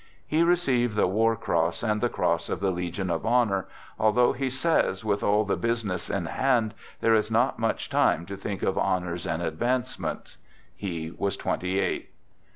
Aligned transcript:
He 0.25 0.41
received 0.41 0.95
the 0.95 1.05
war 1.05 1.35
cross 1.35 1.83
and 1.83 2.01
the 2.01 2.09
cross 2.09 2.49
of 2.49 2.59
the 2.59 2.71
Legion 2.71 3.11
of 3.11 3.23
Honor, 3.23 3.67
although 3.99 4.33
he 4.33 4.49
says 4.49 5.05
with 5.05 5.21
all 5.21 5.45
the 5.45 5.55
busi 5.55 5.85
ness 5.85 6.09
in 6.09 6.25
hand, 6.25 6.73
there 7.01 7.13
is 7.13 7.29
not 7.29 7.59
much 7.59 7.87
time 7.87 8.25
to 8.25 8.35
think 8.35 8.63
of 8.63 8.79
honors 8.79 9.27
and 9.27 9.43
advancements. 9.43 10.39
He 10.75 11.13
was 11.15 11.37
twenty 11.37 11.77
eight. 11.79 12.09